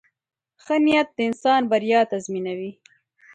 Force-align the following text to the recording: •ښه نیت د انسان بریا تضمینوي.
•ښه 0.63 0.75
نیت 0.85 1.07
د 1.15 1.19
انسان 1.29 1.61
بریا 1.71 2.01
تضمینوي. 2.11 2.71